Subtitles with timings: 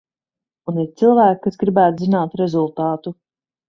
[0.71, 3.19] Un ir cilvēki, kas gribētu zināt rezultātu.